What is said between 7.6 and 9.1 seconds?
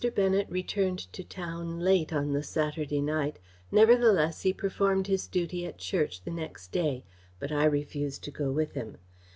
refused to go with him.